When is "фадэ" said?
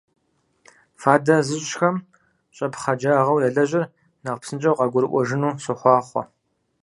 1.01-1.35